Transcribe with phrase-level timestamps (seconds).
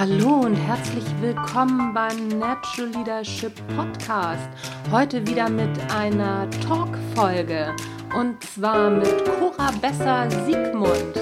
[0.00, 4.48] Hallo und herzlich willkommen beim Natural Leadership Podcast.
[4.90, 7.76] Heute wieder mit einer Talk-Folge
[8.18, 11.16] und zwar mit Cora Besser-Siegmund,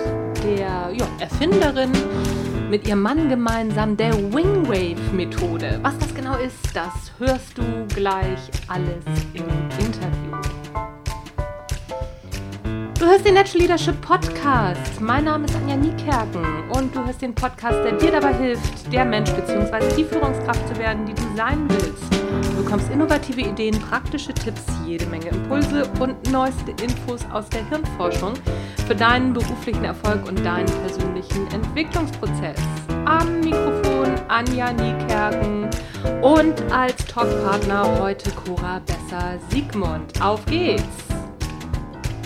[0.45, 1.91] der ja, Erfinderin
[2.71, 5.81] mit ihrem Mann gemeinsam der Wingwave-Methode.
[5.83, 7.65] Was das genau ist, das hörst du
[7.97, 8.39] gleich
[8.69, 9.05] alles
[9.35, 9.43] im
[9.85, 10.58] Interview.
[12.99, 15.01] Du hörst den Natural Leadership Podcast.
[15.01, 19.05] Mein Name ist Anja Niekerken und du hörst den Podcast, der dir dabei hilft, der
[19.05, 19.95] Mensch bzw.
[19.97, 22.13] die Führungskraft zu werden, die du sein willst.
[22.51, 28.35] Du bekommst innovative Ideen, praktische Tipps, jede Menge Impulse und neueste Infos aus der Hirnforschung
[28.89, 32.59] für deinen beruflichen Erfolg und deinen persönlichen Entwicklungsprozess.
[33.05, 35.71] Am Mikrofon Anja Niekerken
[36.21, 40.21] und als Talkpartner heute Cora Besser-Siegmund.
[40.21, 41.18] Auf geht's!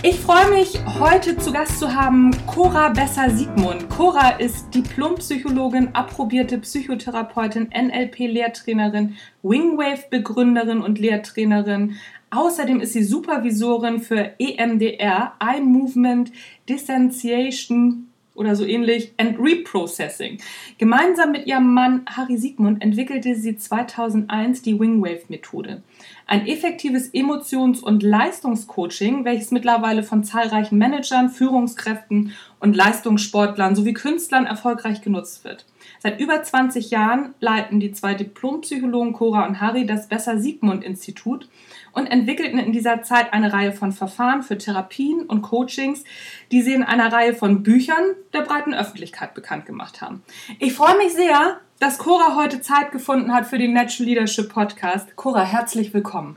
[0.05, 3.89] Ich freue mich, heute zu Gast zu haben Cora Besser-Siegmund.
[3.89, 11.95] Cora ist Diplompsychologin, approbierte Psychotherapeutin, NLP-Lehrtrainerin, Wingwave-Begründerin und Lehrtrainerin.
[12.31, 16.33] Außerdem ist sie Supervisorin für EMDR, Eye Movement
[16.67, 20.39] Distanciation oder so ähnlich and Reprocessing.
[20.77, 25.83] Gemeinsam mit ihrem Mann Harry Siegmund entwickelte sie 2001 die Wingwave-Methode.
[26.25, 34.45] Ein effektives Emotions- und Leistungscoaching, welches mittlerweile von zahlreichen Managern, Führungskräften und Leistungssportlern sowie Künstlern
[34.45, 35.65] erfolgreich genutzt wird.
[36.03, 41.47] Seit über 20 Jahren leiten die zwei Diplompsychologen Cora und Harry das Besser Siegmund Institut
[41.93, 46.03] und entwickelten in dieser Zeit eine Reihe von Verfahren für Therapien und Coachings,
[46.51, 50.23] die sie in einer Reihe von Büchern der breiten Öffentlichkeit bekannt gemacht haben.
[50.59, 55.15] Ich freue mich sehr, dass Cora heute Zeit gefunden hat für den Natural Leadership Podcast.
[55.15, 56.35] Cora, herzlich willkommen.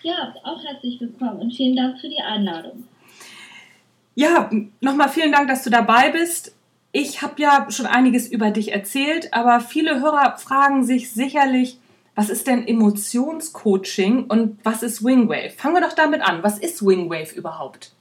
[0.00, 2.84] Ja, auch herzlich willkommen und vielen Dank für die Einladung.
[4.14, 4.48] Ja,
[4.80, 6.54] nochmal vielen Dank, dass du dabei bist.
[6.92, 11.78] Ich habe ja schon einiges über dich erzählt, aber viele Hörer fragen sich sicherlich,
[12.14, 15.50] was ist denn Emotionscoaching und was ist Wingwave?
[15.50, 16.42] Fangen wir doch damit an.
[16.42, 17.92] Was ist Wingwave überhaupt?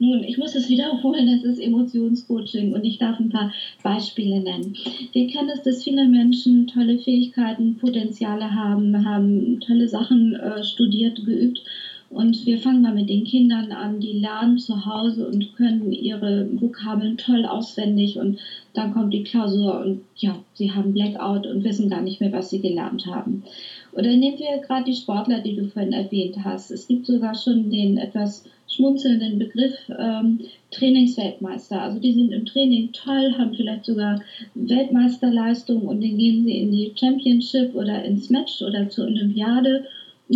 [0.00, 4.74] Nun, ich muss es wiederholen, das ist Emotionscoaching und ich darf ein paar Beispiele nennen.
[5.12, 11.22] Wir kennen es, dass viele Menschen tolle Fähigkeiten, Potenziale haben, haben tolle Sachen äh, studiert,
[11.26, 11.62] geübt
[12.10, 16.48] und wir fangen mal mit den Kindern an, die lernen zu Hause und können ihre
[16.60, 18.38] Vokabeln toll auswendig und
[18.74, 22.50] dann kommt die Klausur und ja, sie haben Blackout und wissen gar nicht mehr, was
[22.50, 23.44] sie gelernt haben.
[23.92, 26.72] Oder nehmen wir gerade die Sportler, die du vorhin erwähnt hast.
[26.72, 30.40] Es gibt sogar schon den etwas schmunzelnden Begriff ähm,
[30.72, 31.80] Trainingsweltmeister.
[31.80, 34.20] Also die sind im Training toll, haben vielleicht sogar
[34.54, 39.84] Weltmeisterleistung und dann gehen sie in die Championship oder ins Match oder zur Olympiade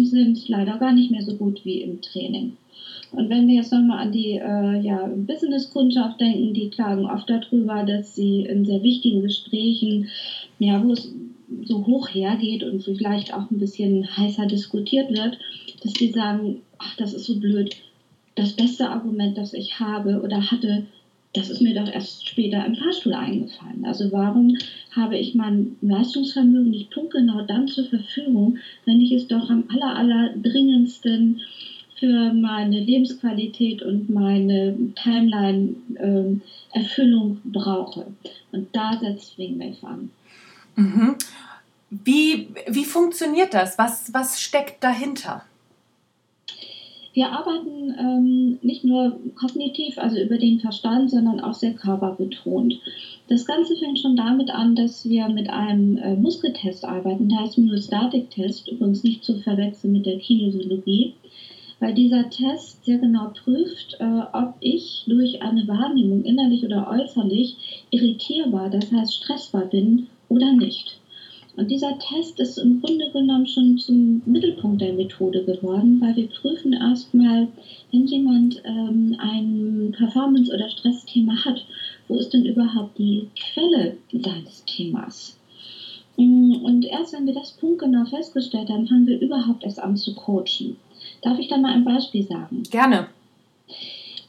[0.03, 2.57] sind leider gar nicht mehr so gut wie im Training.
[3.13, 7.85] Und wenn wir jetzt nochmal an die äh, ja, Business-Kundschaft denken, die klagen oft darüber,
[7.85, 10.09] dass sie in sehr wichtigen Gesprächen,
[10.59, 11.13] ja, wo es
[11.65, 15.39] so hoch hergeht und vielleicht auch ein bisschen heißer diskutiert wird,
[15.83, 17.77] dass die sagen, ach, das ist so blöd.
[18.35, 20.87] Das beste Argument, das ich habe oder hatte,
[21.35, 23.85] das ist mir doch erst später im Fahrstuhl eingefallen.
[23.85, 24.57] Also warum
[24.93, 28.57] habe ich mein Leistungsvermögen nicht punktgenau dann zur Verfügung,
[28.87, 31.41] wenn ich es doch am aller, aller dringendsten
[31.99, 38.07] für meine Lebensqualität und meine Timeline-Erfüllung ähm, brauche.
[38.53, 40.11] Und da setzt Wingwave an.
[40.77, 41.17] Mhm.
[41.91, 43.79] Wie, wie funktioniert das?
[43.79, 45.45] Was, was steckt dahinter?
[47.15, 52.81] Wir arbeiten ähm, nicht nur kognitiv, also über den Verstand, sondern auch sehr körperbetont.
[53.29, 57.57] Das Ganze fängt schon damit an, dass wir mit einem äh, Muskeltest arbeiten, der heißt
[57.59, 61.15] Myostatic-Test, übrigens nicht zu verwechseln mit der Kinesiologie,
[61.79, 67.87] weil dieser Test sehr genau prüft, äh, ob ich durch eine Wahrnehmung innerlich oder äußerlich
[67.91, 70.99] irritierbar, das heißt stressbar bin oder nicht.
[71.57, 76.29] Und dieser Test ist im Grunde genommen schon zum Mittelpunkt der Methode geworden, weil wir
[76.29, 77.47] prüfen erstmal,
[77.93, 81.65] wenn jemand ähm, ein Performance- oder Stressthema hat,
[82.09, 85.37] wo ist denn überhaupt die Quelle seines Themas?
[86.17, 90.15] Mm, und erst wenn wir das punktgenau festgestellt haben, fangen wir überhaupt erst an zu
[90.15, 90.77] coachen.
[91.23, 92.65] Darf ich da mal ein Beispiel sagen?
[92.71, 93.09] Gerne.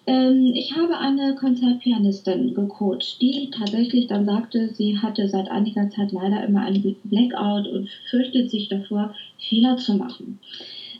[0.07, 6.11] Ähm, ich habe eine Konzertpianistin gecoacht, die tatsächlich dann sagte, sie hatte seit einiger Zeit
[6.11, 10.39] leider immer einen Blackout und fürchtet sich davor, Fehler zu machen.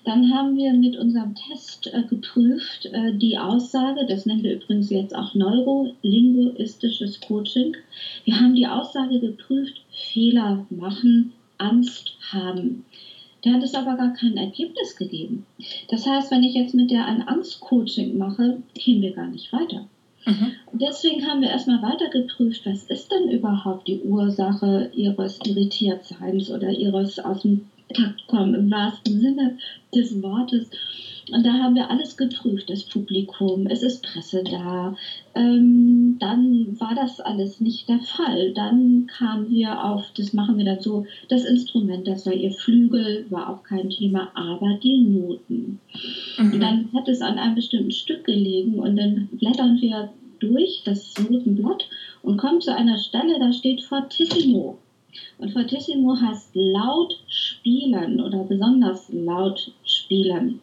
[0.05, 4.91] Dann haben wir mit unserem Test äh, geprüft äh, die Aussage, das nennen wir übrigens
[4.91, 7.75] jetzt auch neurolinguistisches Coaching.
[8.23, 12.85] Wir haben die Aussage geprüft, Fehler machen, Angst haben.
[13.45, 15.45] Der hat es aber gar kein Ergebnis gegeben.
[15.89, 19.87] Das heißt, wenn ich jetzt mit der ein Angstcoaching mache, gehen wir gar nicht weiter.
[20.25, 20.53] Mhm.
[20.73, 26.71] Deswegen haben wir erstmal weiter geprüft, was ist denn überhaupt die Ursache ihres Irritiertseins oder
[26.71, 29.59] ihres aus dem Takt kommen im wahrsten Sinne
[29.93, 30.71] des Wortes.
[31.31, 34.95] Und da haben wir alles geprüft, das Publikum, es ist Presse da.
[35.33, 38.53] Ähm, dann war das alles nicht der Fall.
[38.53, 43.25] Dann kamen wir auf, das machen wir dann so, das Instrument, das war ihr Flügel,
[43.29, 45.79] war auch kein Thema, aber die Noten.
[46.37, 46.53] Mhm.
[46.53, 51.13] Und dann hat es an einem bestimmten Stück gelegen und dann blättern wir durch das
[51.17, 51.87] Notenblatt
[52.21, 54.77] und kommen zu einer Stelle, da steht Fortissimo.
[55.37, 60.59] Und Fortissimo heißt laut spielen oder besonders laut spielen.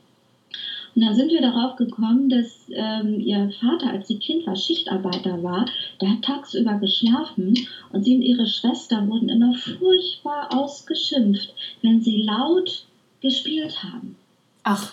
[0.94, 5.42] Und dann sind wir darauf gekommen, dass ähm, ihr Vater, als sie Kind war, Schichtarbeiter
[5.42, 5.66] war,
[6.00, 7.54] der hat tagsüber geschlafen
[7.92, 12.84] und sie und ihre Schwester wurden immer furchtbar ausgeschimpft, wenn sie laut
[13.20, 14.16] gespielt haben.
[14.64, 14.92] Ach.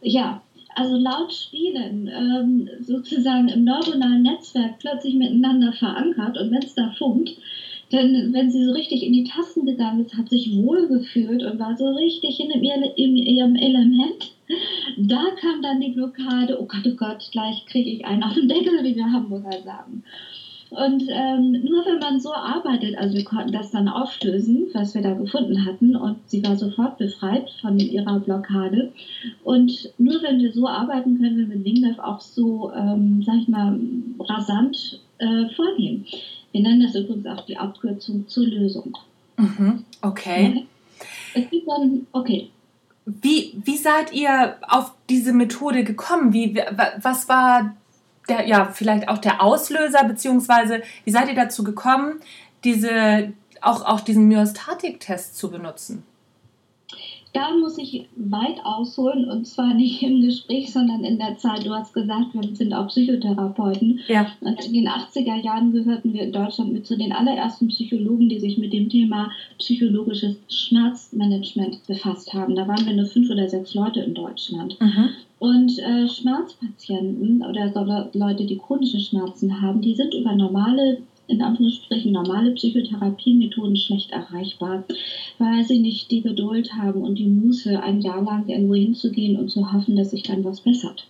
[0.00, 0.42] Ja,
[0.74, 6.90] also laut spielen, ähm, sozusagen im neuronalen Netzwerk plötzlich miteinander verankert und wenn es da
[6.98, 7.30] funkt,
[7.94, 11.76] denn wenn sie so richtig in die Tasten gegangen ist, hat sich wohlgefühlt und war
[11.76, 14.34] so richtig in, in ihrem Element
[14.96, 18.48] da kam dann die Blockade, oh Gott, oh Gott, gleich kriege ich einen auf den
[18.48, 20.02] Deckel, wie wir Hamburger sagen.
[20.70, 25.02] Und ähm, nur wenn man so arbeitet, also wir konnten das dann auflösen, was wir
[25.02, 28.92] da gefunden hatten, und sie war sofort befreit von ihrer Blockade.
[29.44, 33.48] Und nur wenn wir so arbeiten, können wir mit Winglev auch so, ähm, sag ich
[33.48, 33.78] mal,
[34.18, 36.06] rasant äh, vorgehen.
[36.54, 38.96] Wir nennen das übrigens auch die Abkürzung zur Lösung.
[39.36, 40.66] Mhm, okay.
[41.34, 42.48] Es gibt dann, okay,
[43.06, 46.32] wie, wie seid ihr auf diese Methode gekommen?
[46.32, 46.54] Wie,
[47.02, 47.74] was war
[48.28, 52.20] der, ja, vielleicht auch der Auslöser, beziehungsweise wie seid ihr dazu gekommen,
[52.62, 56.04] diese, auch, auch diesen Myostatik-Test zu benutzen?
[57.34, 61.66] Da muss ich weit ausholen und zwar nicht im Gespräch, sondern in der Zeit.
[61.66, 64.00] Du hast gesagt, wir sind auch Psychotherapeuten.
[64.06, 64.28] Ja.
[64.40, 68.38] Und in den 80er Jahren gehörten wir in Deutschland mit zu den allerersten Psychologen, die
[68.38, 72.54] sich mit dem Thema psychologisches Schmerzmanagement befasst haben.
[72.54, 74.80] Da waren wir nur fünf oder sechs Leute in Deutschland.
[74.80, 75.08] Mhm.
[75.40, 82.12] Und äh, Schmerzpatienten oder Leute, die chronische Schmerzen haben, die sind über normale in Anführungsstrichen
[82.12, 84.84] normale Psychotherapiemethoden schlecht erreichbar,
[85.38, 89.50] weil sie nicht die Geduld haben und die Muße, ein Jahr lang irgendwo hinzugehen und
[89.50, 91.06] zu hoffen, dass sich dann was bessert.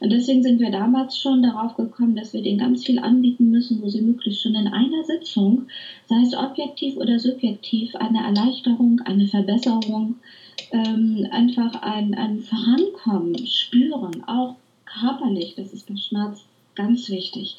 [0.00, 3.80] Und deswegen sind wir damals schon darauf gekommen, dass wir denen ganz viel anbieten müssen,
[3.80, 5.66] wo sie möglichst schon in einer Sitzung,
[6.08, 10.16] sei es objektiv oder subjektiv, eine Erleichterung, eine Verbesserung,
[10.72, 14.56] ähm, einfach ein, ein Vorankommen spüren, auch
[14.86, 16.44] körperlich, das ist beim Schmerz
[16.74, 17.56] ganz wichtig.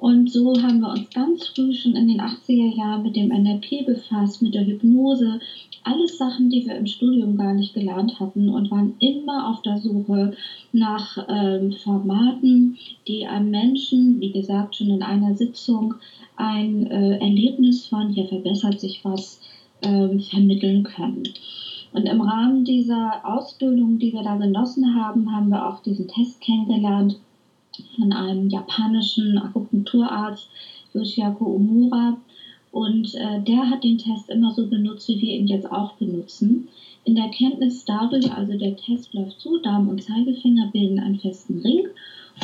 [0.00, 3.84] Und so haben wir uns ganz früh schon in den 80er Jahren mit dem NLP
[3.84, 5.40] befasst, mit der Hypnose.
[5.82, 9.78] Alles Sachen, die wir im Studium gar nicht gelernt hatten und waren immer auf der
[9.78, 10.34] Suche
[10.72, 12.76] nach ähm, Formaten,
[13.08, 15.94] die einem Menschen, wie gesagt, schon in einer Sitzung
[16.36, 19.40] ein äh, Erlebnis von, hier verbessert sich was,
[19.82, 21.24] ähm, vermitteln können.
[21.92, 26.40] Und im Rahmen dieser Ausbildung, die wir da genossen haben, haben wir auch diesen Test
[26.40, 27.18] kennengelernt
[27.96, 30.48] von einem japanischen Akupunkturarzt,
[30.94, 32.18] Yoshiako Omura.
[32.70, 36.68] Und äh, der hat den Test immer so benutzt, wie wir ihn jetzt auch benutzen.
[37.04, 41.60] In der Kenntnis darüber, also der Test läuft zu, Daumen und Zeigefinger bilden einen festen
[41.60, 41.86] Ring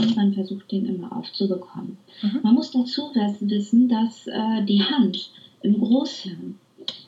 [0.00, 1.98] und man versucht den immer aufzubekommen.
[2.22, 2.40] Mhm.
[2.42, 3.10] Man muss dazu
[3.40, 5.30] wissen, dass äh, die Hand
[5.62, 6.58] im Großhirn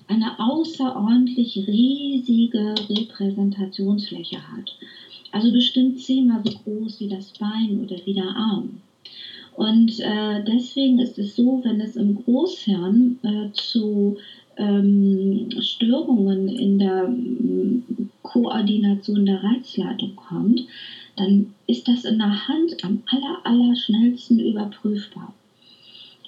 [0.08, 4.76] eine außerordentlich riesige Repräsentationsfläche hat.
[5.36, 8.80] Also bestimmt zehnmal so groß wie das Bein oder wie der Arm.
[9.54, 14.16] Und äh, deswegen ist es so, wenn es im Großhirn äh, zu
[14.56, 17.82] ähm, Störungen in der ähm,
[18.22, 20.62] Koordination der Reizleitung kommt,
[21.16, 25.34] dann ist das in der Hand am aller, aller schnellsten überprüfbar.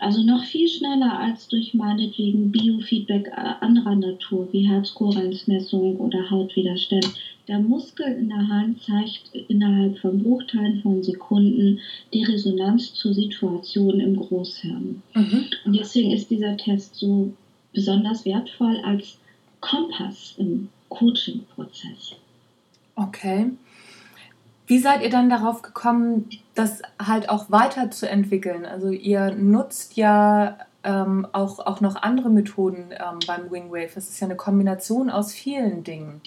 [0.01, 7.11] Also noch viel schneller als durch meinetwegen Biofeedback äh, anderer Natur, wie Herzkohärenzmessung oder Hautwiderstand.
[7.49, 11.81] Der Muskel in der Hand zeigt innerhalb von Bruchteilen von Sekunden
[12.13, 15.03] die Resonanz zur Situation im Großhirn.
[15.15, 15.45] Mhm.
[15.65, 17.33] Und deswegen ist dieser Test so
[17.73, 19.19] besonders wertvoll als
[19.61, 22.13] Kompass im Coaching-Prozess.
[22.97, 23.47] Okay.
[24.69, 28.67] Wie seid ihr dann darauf gekommen, das halt auch weiterzuentwickeln?
[28.67, 33.97] Also ihr nutzt ja ähm, auch, auch noch andere Methoden ähm, beim Wingwave.
[33.97, 36.21] Es ist ja eine Kombination aus vielen Dingen.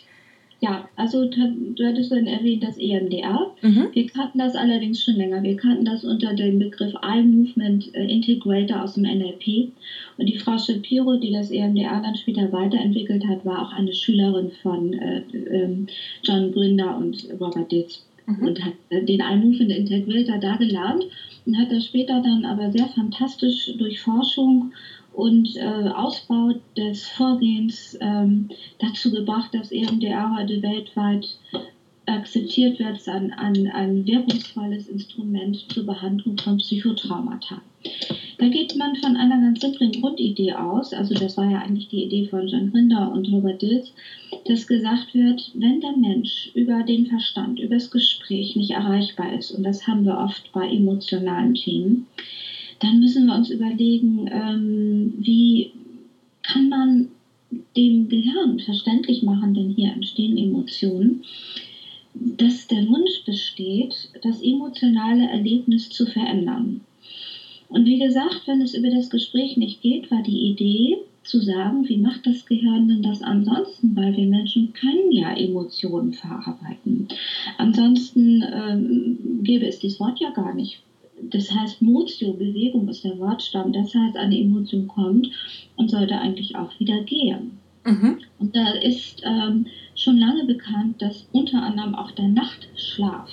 [0.60, 3.52] Ja, also du hattest dann erwähnt das EMDR.
[3.62, 3.88] Mhm.
[3.94, 5.42] Wir kannten das allerdings schon länger.
[5.42, 9.72] Wir kannten das unter dem Begriff Eye Movement äh, Integrator aus dem NLP.
[10.18, 14.52] Und die Frau Shapiro, die das EMDR dann später weiterentwickelt hat, war auch eine Schülerin
[14.62, 15.86] von äh, äh,
[16.24, 18.04] John Grinder und Robert Ditz.
[18.26, 18.48] Mhm.
[18.48, 21.06] und hat äh, den Einmove Integrator da gelernt
[21.46, 24.74] und hat das später dann aber sehr fantastisch durch Forschung
[25.14, 28.50] und äh, Ausbau des Vorgehens ähm,
[28.80, 31.28] dazu gebracht, dass EMDR heute weltweit
[32.06, 37.62] akzeptiert wird als ein, ein, ein wirkungsvolles Instrument zur Behandlung von Psychotraumata.
[38.38, 42.04] Da geht man von einer ganz simplen Grundidee aus, also das war ja eigentlich die
[42.04, 43.94] Idee von John Grinder und Robert Dills,
[44.46, 49.52] dass gesagt wird, wenn der Mensch über den Verstand, über das Gespräch nicht erreichbar ist,
[49.52, 52.08] und das haben wir oft bei emotionalen Themen,
[52.80, 55.72] dann müssen wir uns überlegen, ähm, wie
[56.42, 57.10] kann man
[57.76, 61.24] dem Gehirn verständlich machen, denn hier entstehen Emotionen,
[62.14, 66.82] dass der Wunsch besteht, das emotionale Erlebnis zu verändern.
[67.70, 71.88] Und wie gesagt, wenn es über das Gespräch nicht geht, war die Idee zu sagen,
[71.88, 73.96] wie macht das Gehirn denn das ansonsten?
[73.96, 77.08] Weil wir Menschen können ja Emotionen verarbeiten.
[77.58, 80.82] Ansonsten ähm, gäbe es dieses Wort ja gar nicht.
[81.30, 83.72] Das heißt, Motio, Bewegung ist der Wortstamm.
[83.72, 85.30] Das heißt, eine Emotion kommt
[85.76, 87.52] und sollte eigentlich auch wieder gehen.
[87.86, 88.18] Mhm.
[88.40, 89.68] Und da ist ähm,
[90.02, 93.30] schon lange bekannt, dass unter anderem auch der Nachtschlaf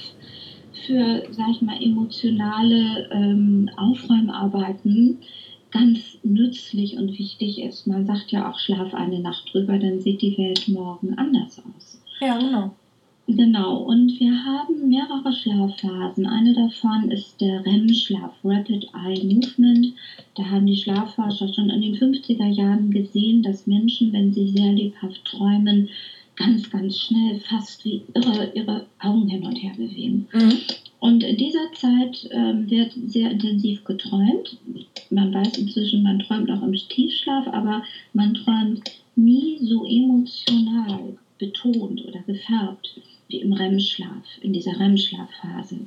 [0.87, 5.19] für, sag ich mal, emotionale ähm, Aufräumarbeiten
[5.71, 7.87] ganz nützlich und wichtig ist.
[7.87, 12.01] Man sagt ja auch, schlaf eine Nacht drüber, dann sieht die Welt morgen anders aus.
[12.21, 12.75] Ja, genau.
[13.31, 16.27] Genau, und wir haben mehrere Schlafphasen.
[16.27, 19.93] Eine davon ist der REM-Schlaf, Rapid Eye Movement.
[20.35, 24.73] Da haben die Schlafforscher schon in den 50er Jahren gesehen, dass Menschen, wenn sie sehr
[24.73, 25.91] lebhaft träumen,
[26.39, 30.29] ganz, ganz schnell, fast wie irre, ihre Augen hin und her bewegen.
[30.33, 30.59] Mhm.
[31.01, 34.57] Und in dieser Zeit ähm, wird sehr intensiv geträumt.
[35.11, 38.83] Man weiß inzwischen, man träumt auch im Tiefschlaf, aber man träumt
[39.17, 45.79] nie so emotional betont oder gefärbt wie im REM-Schlaf, in dieser REM-Schlafphase.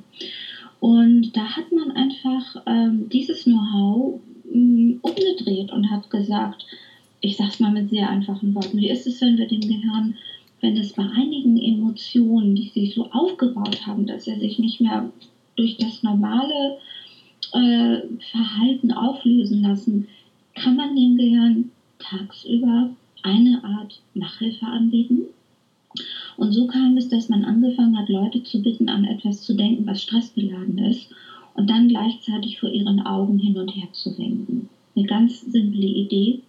[0.80, 4.20] Und da hat man einfach ähm, dieses Know-how
[4.52, 6.64] ähm, umgedreht und hat gesagt,
[7.20, 10.16] ich sage es mal mit sehr einfachen Worten, wie ist es, wenn wir dem Gehirn
[10.62, 15.10] wenn es bei einigen Emotionen, die sich so aufgebaut haben, dass er sich nicht mehr
[15.56, 16.78] durch das normale
[17.52, 17.98] äh,
[18.30, 20.08] Verhalten auflösen lassen,
[20.54, 22.90] kann man dem Gehirn tagsüber
[23.22, 25.22] eine Art Nachhilfe anbieten.
[26.36, 29.86] Und so kam es, dass man angefangen hat, Leute zu bitten, an etwas zu denken,
[29.86, 31.10] was stressbeladen ist,
[31.54, 34.70] und dann gleichzeitig vor ihren Augen hin und her zu winken.
[34.96, 36.40] Eine ganz simple Idee,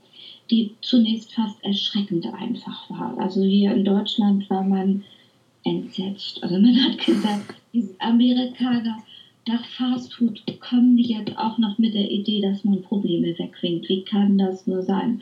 [0.50, 3.18] die zunächst fast erschreckend einfach war.
[3.18, 5.04] Also hier in Deutschland war man
[5.64, 6.42] entsetzt.
[6.44, 8.98] Also man hat gesagt, die Amerikaner
[9.48, 13.90] nach Fastfood kommen die jetzt auch noch mit der Idee, dass man Probleme wegwinkt.
[13.90, 15.22] Wie kann das nur sein?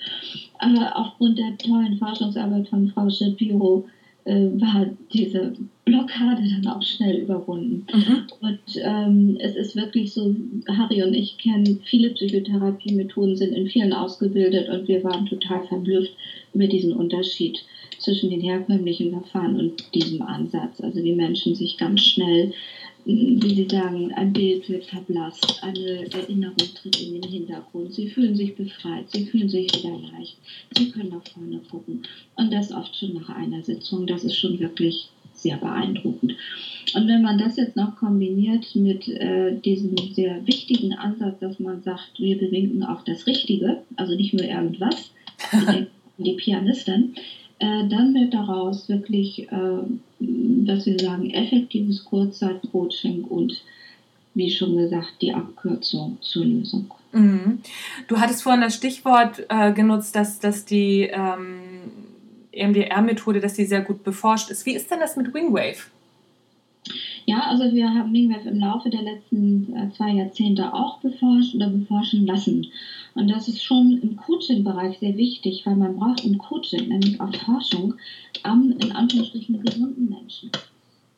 [0.59, 5.53] Aber aufgrund der tollen Forschungsarbeit von Frau Shapiro äh, war diese
[5.85, 7.85] Blockade dann auch schnell überwunden.
[7.91, 8.27] Mhm.
[8.39, 10.35] Und ähm, es ist wirklich so,
[10.67, 16.11] Harry und ich kennen viele Psychotherapiemethoden, sind in vielen ausgebildet und wir waren total verblüfft
[16.53, 17.63] über diesen Unterschied
[17.97, 20.81] zwischen den herkömmlichen Verfahren und diesem Ansatz.
[20.81, 22.53] Also die Menschen sich ganz schnell
[23.05, 27.93] wie Sie sagen, ein Bild wird verblasst, eine Erinnerung tritt in den Hintergrund.
[27.93, 30.37] Sie fühlen sich befreit, sie fühlen sich wieder leicht,
[30.77, 32.03] sie können nach vorne gucken.
[32.35, 34.07] Und das oft schon nach einer Sitzung.
[34.07, 36.35] Das ist schon wirklich sehr beeindruckend.
[36.93, 41.81] Und wenn man das jetzt noch kombiniert mit äh, diesem sehr wichtigen Ansatz, dass man
[41.81, 45.11] sagt, wir bewinken auch das Richtige, also nicht nur irgendwas,
[46.17, 47.15] die Pianistin,
[47.61, 49.83] äh, dann wird daraus wirklich, äh,
[50.19, 53.63] dass wir sagen, effektives Kurzzeitcoaching und
[54.33, 56.91] wie schon gesagt, die Abkürzung zur Lösung.
[57.11, 57.59] Mhm.
[58.07, 61.59] Du hattest vorhin das Stichwort äh, genutzt, dass, dass die ähm,
[62.51, 64.65] EMDR-Methode, dass sie sehr gut beforscht ist.
[64.65, 65.83] Wie ist denn das mit Wingwave?
[67.31, 71.67] Ja, also wir haben Wingwave im Laufe der letzten äh, zwei Jahrzehnte auch beforscht oder
[71.67, 72.67] beforschen lassen.
[73.13, 77.33] Und das ist schon im Coaching-Bereich sehr wichtig, weil man braucht im Coaching, nämlich auch
[77.33, 77.93] Forschung,
[78.43, 80.51] am in Anführungsstrichen gesunden Menschen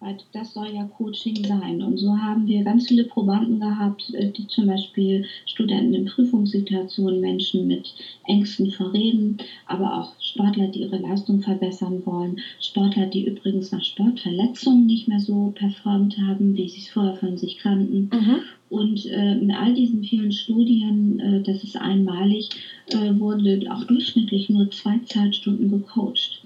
[0.03, 1.81] weil das soll ja Coaching sein.
[1.81, 7.22] Und so haben wir ganz viele Probanden gehabt, äh, die zum Beispiel Studenten in Prüfungssituationen,
[7.22, 7.93] Menschen mit
[8.25, 13.83] Ängsten vor Reden, aber auch Sportler, die ihre Leistung verbessern wollen, Sportler, die übrigens nach
[13.83, 18.10] Sportverletzungen nicht mehr so performt haben, wie sie es vorher von sich kannten.
[18.13, 18.41] Mhm.
[18.69, 22.50] Und äh, in all diesen vielen Studien, äh, das ist einmalig,
[22.88, 26.43] äh, wurden auch durchschnittlich nur zwei Zeitstunden gecoacht.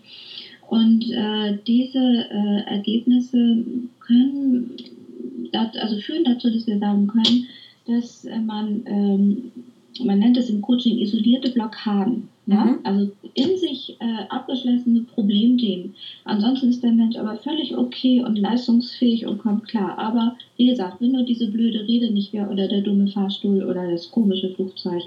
[0.68, 3.64] Und äh, diese äh, Ergebnisse
[4.00, 4.72] können,
[5.54, 7.48] also führen dazu, dass wir sagen können,
[7.86, 9.52] dass man, ähm,
[10.04, 12.66] man nennt es im Coaching isolierte Blockaden, Ja?
[12.66, 12.80] Mhm.
[12.84, 15.96] Also in sich äh, abgeschlossene Problemthemen.
[16.26, 19.98] Ansonsten ist der Mensch aber völlig okay und leistungsfähig und kommt klar.
[19.98, 23.90] Aber wie gesagt, wenn nur diese blöde Rede nicht wäre oder der dumme Fahrstuhl oder
[23.90, 25.04] das komische Flugzeug.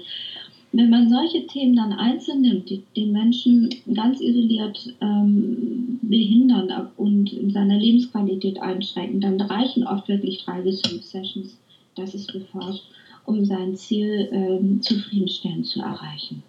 [0.73, 7.33] Wenn man solche Themen dann einzeln nimmt, die den Menschen ganz isoliert ähm, behindern und
[7.33, 11.57] in seiner Lebensqualität einschränken, dann reichen oft wirklich drei bis fünf Sessions,
[11.95, 12.83] das ist beforscht,
[13.25, 16.43] um sein Ziel ähm, zufriedenstellend zu erreichen.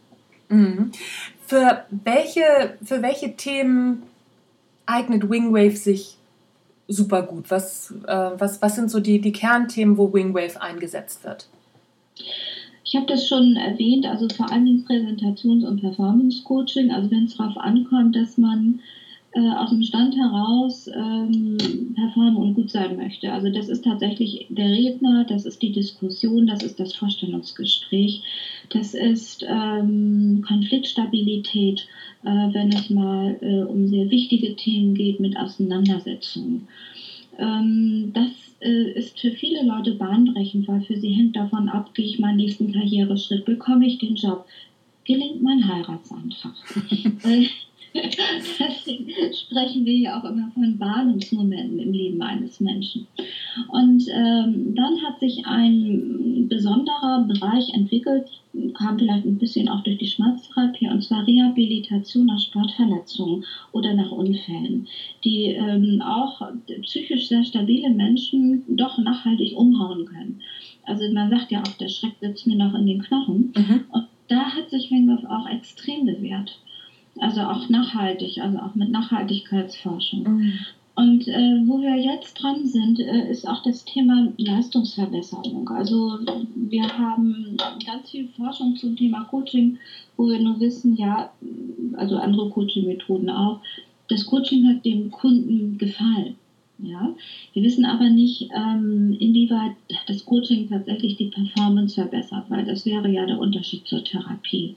[0.48, 0.92] Mhm.
[1.44, 4.02] Für, welche, für welche Themen
[4.86, 6.16] eignet Wingwave sich
[6.86, 7.50] super gut?
[7.50, 11.48] Was, äh, was, was sind so die, die Kernthemen, wo Wingwave eingesetzt wird?
[12.92, 16.92] Ich habe das schon erwähnt, also vor allem Präsentations- und Performance-Coaching.
[16.92, 18.80] Also wenn es darauf ankommt, dass man
[19.32, 21.56] äh, aus dem Stand heraus ähm,
[21.94, 23.32] performen und gut sein möchte.
[23.32, 28.20] Also das ist tatsächlich der Redner, das ist die Diskussion, das ist das Vorstellungsgespräch,
[28.68, 31.86] das ist ähm, Konfliktstabilität,
[32.24, 36.68] äh, wenn es mal äh, um sehr wichtige Themen geht mit Auseinandersetzungen.
[37.38, 42.06] Ähm, das äh, ist für viele Leute bahnbrechend, weil für sie hängt davon ab, gehe
[42.06, 44.46] ich meinen nächsten Karriereschritt, bekomme ich den Job,
[45.04, 46.54] gelingt mein Heiratsantrag.
[47.94, 53.06] Deswegen sprechen wir ja auch immer von Bahnungsmomenten im Leben eines Menschen.
[53.68, 58.26] Und ähm, dann hat sich ein besonderer Bereich entwickelt,
[58.74, 64.10] kam vielleicht ein bisschen auch durch die Schmerztherapie, und zwar Rehabilitation nach Sportverletzungen oder nach
[64.10, 64.86] Unfällen,
[65.24, 66.42] die ähm, auch
[66.82, 70.40] psychisch sehr stabile Menschen doch nachhaltig umhauen können.
[70.84, 73.52] Also man sagt ja auch, der Schreck sitzt mir noch in den Knochen.
[73.56, 73.84] Mhm.
[73.90, 76.58] Und da hat sich Wenghoff auch extrem bewährt.
[77.18, 80.22] Also auch nachhaltig, also auch mit Nachhaltigkeitsforschung.
[80.22, 80.58] Mhm.
[80.94, 85.68] Und äh, wo wir jetzt dran sind, äh, ist auch das Thema Leistungsverbesserung.
[85.70, 86.18] Also
[86.54, 89.78] wir haben ganz viel Forschung zum Thema Coaching,
[90.16, 91.30] wo wir nur wissen, ja,
[91.94, 93.60] also andere Coaching-Methoden auch,
[94.08, 96.36] das Coaching hat dem Kunden gefallen.
[96.78, 97.14] Ja,
[97.52, 99.72] wir wissen aber nicht, ähm, inwieweit
[100.08, 104.74] das Coaching tatsächlich die Performance verbessert, weil das wäre ja der Unterschied zur Therapie.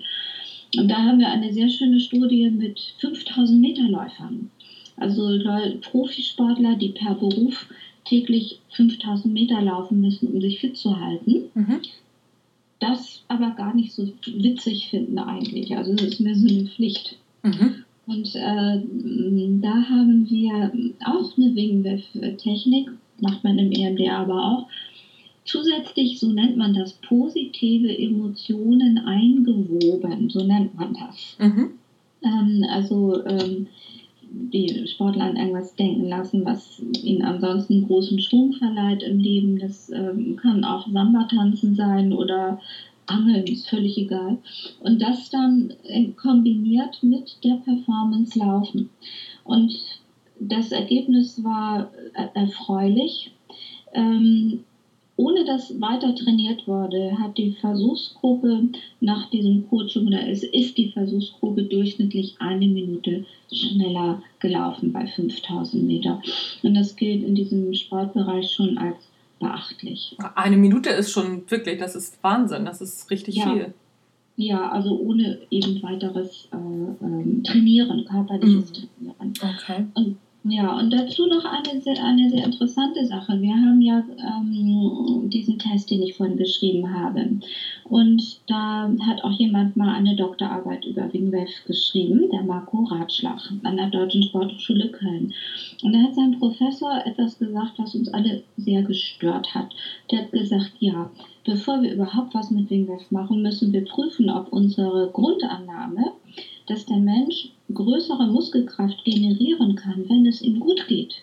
[0.77, 4.49] Und da haben wir eine sehr schöne Studie mit 5000 Meterläufern.
[4.97, 5.39] Also
[5.81, 7.67] Profisportler, die per Beruf
[8.05, 11.45] täglich 5000 Meter laufen müssen, um sich fit zu halten.
[11.53, 11.81] Mhm.
[12.79, 15.75] Das aber gar nicht so witzig finden eigentlich.
[15.75, 17.17] Also es ist mehr so eine Pflicht.
[17.43, 17.83] Mhm.
[18.07, 18.81] Und äh,
[19.61, 20.71] da haben wir
[21.05, 24.67] auch eine Wingwave-Technik, macht man im EMDR aber auch,
[25.45, 31.38] zusätzlich, so nennt man das, positive Emotionen eingewoben, so nennt man das.
[31.39, 31.69] Mhm.
[32.23, 33.67] Ähm, also ähm,
[34.29, 39.60] die Sportler an irgendwas denken lassen, was ihnen ansonsten großen Schwung verleiht im Leben.
[39.60, 42.60] Das ähm, kann auch Samba-Tanzen sein oder
[43.05, 44.38] Angeln, ist völlig egal.
[44.79, 48.89] Und das dann äh, kombiniert mit der Performance Laufen.
[49.43, 49.73] Und
[50.39, 53.31] das Ergebnis war äh, erfreulich.
[53.93, 54.63] Ähm,
[55.17, 58.63] ohne dass weiter trainiert wurde, hat die Versuchsgruppe
[58.99, 65.84] nach diesem Coaching oder es ist die Versuchsgruppe durchschnittlich eine Minute schneller gelaufen bei 5000
[65.84, 66.21] Meter.
[66.63, 68.97] Und das gilt in diesem Sportbereich schon als
[69.39, 70.17] beachtlich.
[70.36, 73.54] Eine Minute ist schon wirklich, das ist Wahnsinn, das ist richtig ja.
[73.54, 73.73] viel.
[74.38, 78.73] Ja, also ohne eben weiteres äh, ähm, Trainieren, körperliches mhm.
[78.73, 79.34] Trainieren.
[79.41, 79.86] Okay.
[79.93, 83.41] Und ja, und dazu noch eine sehr, eine sehr interessante Sache.
[83.41, 87.39] Wir haben ja ähm, diesen Test, den ich vorhin beschrieben habe.
[87.86, 93.77] Und da hat auch jemand mal eine Doktorarbeit über Wingwave geschrieben, der Marco Ratschlag an
[93.77, 95.34] der Deutschen Sporthochschule Köln.
[95.81, 99.73] Und da hat sein Professor etwas gesagt, was uns alle sehr gestört hat.
[100.12, 101.10] Der hat gesagt, ja,
[101.43, 106.12] bevor wir überhaupt was mit Wingwave machen, müssen wir prüfen, ob unsere Grundannahme,
[106.67, 111.15] dass der Mensch größere Muskelkraft generieren kann, wenn es ihm gut geht.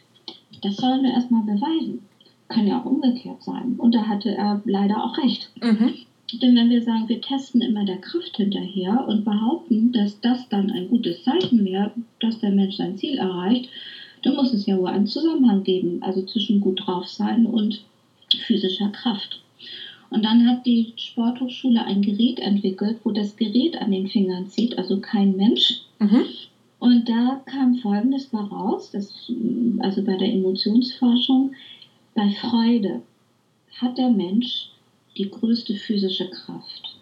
[0.63, 2.01] Das sollen wir erstmal beweisen.
[2.49, 3.75] Kann ja auch umgekehrt sein.
[3.79, 5.51] Und da hatte er leider auch recht.
[5.61, 5.95] Mhm.
[6.41, 10.71] Denn wenn wir sagen, wir testen immer der Kraft hinterher und behaupten, dass das dann
[10.71, 13.69] ein gutes Zeichen wäre, dass der Mensch sein Ziel erreicht,
[14.23, 17.85] dann muss es ja wohl einen Zusammenhang geben, also zwischen gut drauf sein und
[18.47, 19.43] physischer Kraft.
[20.13, 24.77] Und dann hat die Sporthochschule ein Gerät entwickelt, wo das Gerät an den Fingern zieht,
[24.77, 25.83] also kein Mensch.
[25.99, 26.25] Mhm.
[26.79, 29.31] Und da kam Folgendes heraus, dass,
[29.79, 31.53] also bei der Emotionsforschung,
[32.15, 33.03] bei Freude
[33.81, 34.69] hat der Mensch
[35.17, 36.97] die größte physische Kraft.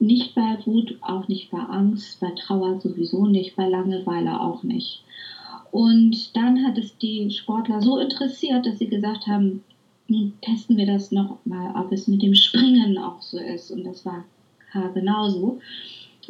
[0.00, 5.02] Nicht bei Wut, auch nicht bei Angst, bei Trauer sowieso nicht, bei Langeweile auch nicht.
[5.70, 9.62] Und dann hat es die Sportler so interessiert, dass sie gesagt haben,
[10.42, 13.70] testen wir das noch mal, ob es mit dem Springen auch so ist.
[13.70, 14.24] Und das war
[14.92, 15.60] genauso.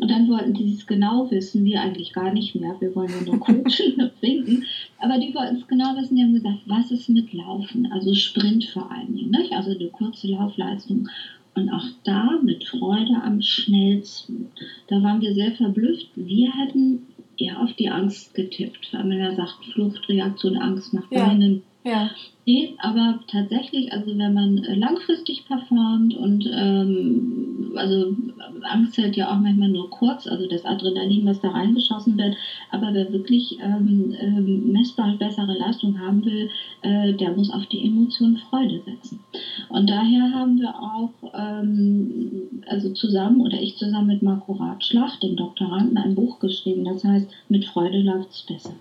[0.00, 2.74] Und dann wollten sie es genau wissen, wir eigentlich gar nicht mehr.
[2.80, 4.64] Wir wollen ja nur coachen und winken.
[4.98, 6.16] Aber die wollten es genau wissen.
[6.16, 7.90] Die haben gesagt, was ist mit Laufen?
[7.92, 9.30] Also Sprint vor allen Dingen.
[9.30, 9.52] Nicht?
[9.52, 11.08] Also eine kurze Laufleistung.
[11.54, 14.48] Und auch da mit Freude am schnellsten.
[14.88, 16.08] Da waren wir sehr verblüfft.
[16.16, 17.06] Wir hätten
[17.37, 18.92] eher auf die Angst getippt.
[18.92, 21.38] Weil man ja sagt, Fluchtreaktion, Angst macht ja.
[21.84, 22.10] Ja.
[22.46, 28.14] Nee, aber tatsächlich, also wenn man äh, langfristig performt und ähm, also
[28.62, 32.36] Angst hält ja auch manchmal nur kurz, also das Adrenalin, was da reingeschossen wird,
[32.70, 36.48] aber wer wirklich ähm, ähm, messbar bessere Leistung haben will,
[36.82, 39.20] äh, der muss auf die Emotion Freude setzen.
[39.68, 45.36] Und daher haben wir auch, ähm, also zusammen oder ich zusammen mit Marco Ratschlag, dem
[45.36, 48.74] Doktoranden, ein Buch geschrieben, das heißt, mit Freude läuft es besser.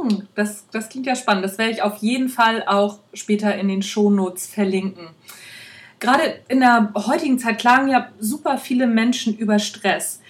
[0.00, 1.44] Hm, das, das klingt ja spannend.
[1.44, 5.08] Das werde ich auf jeden Fall auch später in den Shownotes verlinken.
[5.98, 10.20] Gerade in der heutigen Zeit klagen ja super viele Menschen über Stress.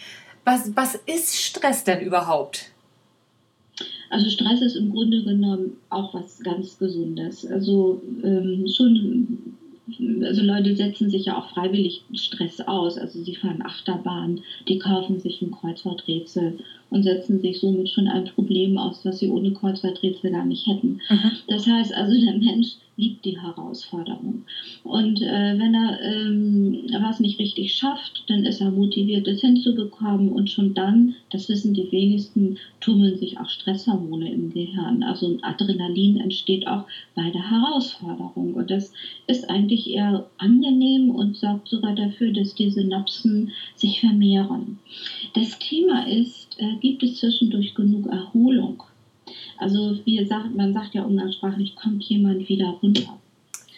[0.45, 2.71] Was, was ist Stress denn überhaupt?
[4.11, 7.47] Also Stress ist im Grunde genommen auch was ganz Gesundes.
[7.47, 9.57] Also ähm, schon,
[10.23, 12.99] also Leute setzen sich ja auch freiwillig Stress aus.
[12.99, 16.59] Also sie fahren Achterbahn, die kaufen sich ein Kreuzworträtsel
[16.91, 21.01] und setzen sich somit schon ein Problem aus, was sie ohne Kreuzworträtsel gar nicht hätten.
[21.09, 21.33] Mhm.
[21.49, 24.45] Das heißt also, der Mensch liebt die Herausforderung.
[24.85, 30.29] Und äh, wenn er ähm, was nicht richtig schafft, dann ist er motiviert, es hinzubekommen.
[30.29, 35.03] Und schon dann, das wissen die wenigsten, tummeln sich auch Stresshormone im Gehirn.
[35.03, 36.85] Also Adrenalin entsteht auch
[37.15, 38.55] bei der Herausforderung.
[38.55, 38.93] Und das
[39.27, 44.79] ist eigentlich eher angenehm und sorgt sogar dafür, dass die Synapsen sich vermehren.
[45.35, 48.83] Das Thema ist, äh, gibt es zwischendurch genug Erholung?
[49.61, 53.19] Also wie sagt, man sagt ja umgangssprachlich, kommt jemand wieder runter.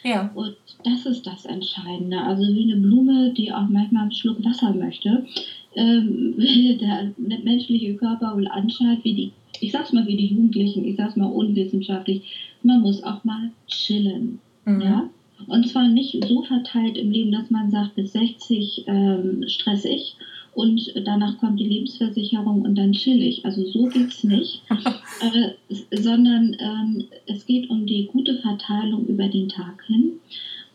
[0.05, 0.31] Ja.
[0.35, 2.21] Und das ist das Entscheidende.
[2.21, 5.27] Also wie eine Blume, die auch manchmal einen Schluck Wasser möchte,
[5.75, 7.13] ähm, der
[7.45, 11.27] menschliche Körper wohl anscheinend wie die, ich sag's mal wie die Jugendlichen, ich sag's mal
[11.27, 12.23] unwissenschaftlich,
[12.63, 14.41] man muss auch mal chillen.
[14.65, 14.81] Mhm.
[14.81, 15.11] Ja?
[15.47, 20.15] Und zwar nicht so verteilt im Leben, dass man sagt, bis 60 ähm, stressig
[20.55, 23.45] und danach kommt die Lebensversicherung und dann chill ich.
[23.45, 29.29] Also so geht es nicht, äh, sondern ähm, es geht um die gute Verteilung über
[29.29, 30.13] den Tag hin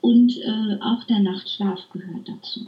[0.02, 2.68] und äh, auch der Nachtschlaf gehört dazu.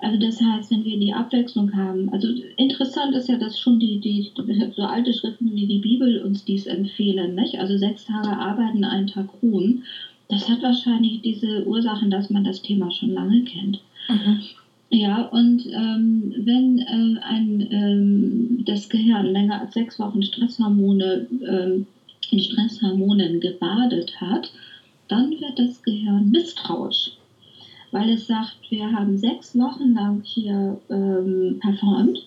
[0.00, 3.98] Also das heißt, wenn wir die Abwechslung haben, also interessant ist ja, dass schon die,
[3.98, 4.30] die
[4.76, 7.58] so alte Schriften wie die Bibel uns dies empfehlen, nicht?
[7.58, 9.82] Also sechs Tage arbeiten, einen Tag ruhen.
[10.28, 13.80] Das hat wahrscheinlich diese Ursachen, dass man das Thema schon lange kennt.
[14.08, 14.40] Mhm.
[14.90, 21.86] Ja, und ähm, wenn äh, ein, ähm, das Gehirn länger als sechs Wochen Stresshormone, ähm,
[22.30, 24.50] in Stresshormonen gebadet hat,
[25.08, 27.12] dann wird das Gehirn misstrauisch,
[27.90, 32.26] weil es sagt, wir haben sechs Wochen lang hier ähm, performt,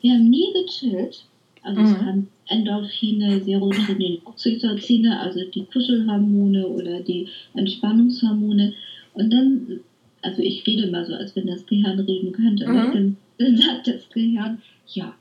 [0.00, 1.24] wir haben nie gechillt,
[1.62, 1.86] also mhm.
[1.86, 8.72] es kann Endorphine, Serotonin, Oxytocine, also die Kuschelhormone oder die Entspannungshormone.
[9.14, 9.80] Und dann
[10.22, 12.66] also ich rede mal so, als wenn das Gehirn reden könnte.
[12.66, 12.92] Mhm.
[12.92, 15.14] Dann, dann sagt das Gehirn, ja,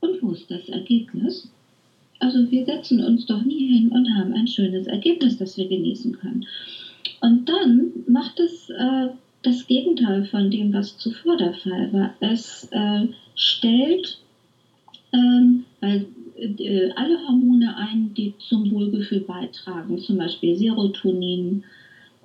[0.00, 1.50] und wo ist das Ergebnis?
[2.18, 6.18] Also wir setzen uns doch nie hin und haben ein schönes Ergebnis, das wir genießen
[6.18, 6.46] können.
[7.20, 9.08] Und dann macht es äh,
[9.42, 12.14] das Gegenteil von dem, was zuvor der Fall war.
[12.20, 14.18] Es äh, stellt
[15.12, 16.00] ähm, äh,
[16.96, 21.64] alle Hormone ein, die zum Wohlgefühl beitragen, zum Beispiel Serotonin,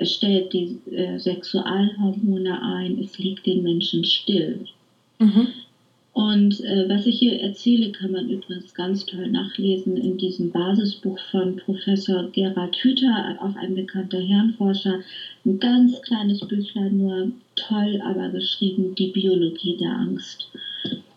[0.06, 4.66] stellt die äh, Sexualhormone ein, es liegt den Menschen still.
[5.20, 5.48] Mhm.
[6.14, 11.18] Und äh, was ich hier erzähle, kann man übrigens ganz toll nachlesen in diesem Basisbuch
[11.32, 15.00] von Professor Gerhard Hüther, auch ein bekannter Hirnforscher.
[15.46, 20.50] Ein ganz kleines Büchlein, nur toll, aber geschrieben, die Biologie der Angst.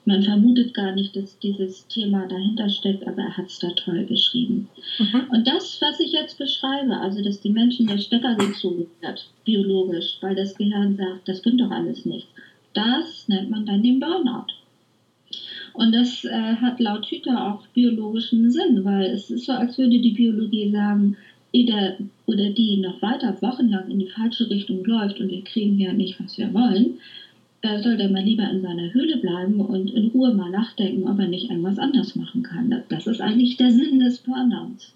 [0.07, 4.05] Man vermutet gar nicht, dass dieses Thema dahinter steckt, aber er hat es da toll
[4.05, 4.69] beschrieben.
[4.99, 5.23] Mhm.
[5.31, 10.19] Und das, was ich jetzt beschreibe, also dass die Menschen der Stecker gezogen wird, biologisch,
[10.21, 12.29] weil das Gehirn sagt, das bringt doch alles nichts,
[12.75, 14.53] das nennt man dann den Burnout.
[15.73, 19.99] Und das äh, hat laut Hüter auch biologischen Sinn, weil es ist so, als würde
[19.99, 21.17] die Biologie sagen,
[21.63, 25.93] der oder die noch weiter wochenlang in die falsche Richtung läuft und wir kriegen ja
[25.93, 26.99] nicht, was wir wollen,
[27.65, 31.19] da soll der mal lieber in seiner Höhle bleiben und in Ruhe mal nachdenken, ob
[31.19, 32.83] er nicht irgendwas anders machen kann.
[32.91, 34.93] Das ist eigentlich der Sinn des Burnouts.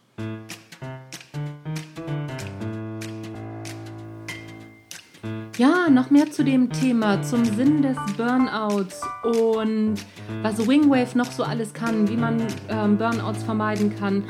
[5.57, 9.95] Ja, noch mehr zu dem Thema, zum Sinn des Burnouts und
[10.43, 12.37] was Wingwave noch so alles kann, wie man
[12.69, 14.25] ähm, Burnouts vermeiden kann,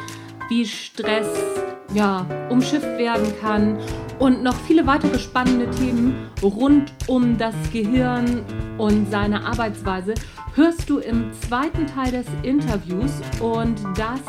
[0.49, 3.79] wie Stress ja, umschifft werden kann
[4.19, 8.43] und noch viele weitere spannende Themen rund um das Gehirn
[8.77, 10.15] und seine Arbeitsweise
[10.55, 14.21] hörst du im zweiten Teil des Interviews und das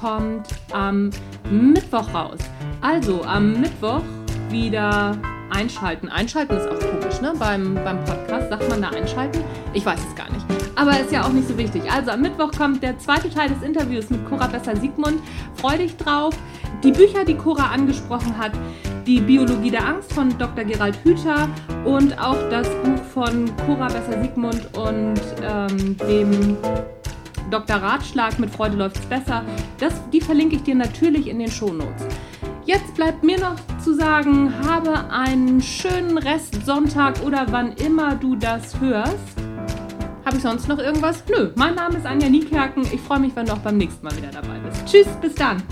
[0.00, 1.10] kommt am
[1.50, 2.38] Mittwoch raus.
[2.80, 4.02] Also am Mittwoch
[4.50, 5.16] wieder
[5.50, 6.08] einschalten.
[6.08, 7.32] Einschalten ist auch komisch, ne?
[7.38, 9.42] Beim, beim Podcast sagt man da einschalten?
[9.72, 10.44] Ich weiß es gar nicht.
[10.74, 11.90] Aber ist ja auch nicht so wichtig.
[11.90, 15.20] Also am Mittwoch kommt der zweite Teil des Interviews mit Cora Besser-Siegmund.
[15.54, 16.34] Freu dich drauf.
[16.82, 18.52] Die Bücher, die Cora angesprochen hat,
[19.06, 20.64] die Biologie der Angst von Dr.
[20.64, 21.48] Gerald Hüther
[21.84, 26.56] und auch das Buch von Cora Besser-Siegmund und ähm, dem
[27.50, 27.76] Dr.
[27.76, 29.44] Ratschlag mit Freude läuft's besser.
[29.78, 32.06] Das, die verlinke ich dir natürlich in den Shownotes.
[32.64, 38.34] Jetzt bleibt mir noch zu sagen, habe einen schönen Rest Sonntag oder wann immer du
[38.34, 39.38] das hörst.
[40.24, 41.22] Habe ich sonst noch irgendwas?
[41.30, 42.82] Nö, mein Name ist Anja Niekerken.
[42.92, 44.84] Ich freue mich, wenn du auch beim nächsten Mal wieder dabei bist.
[44.84, 45.62] Tschüss, bis dann.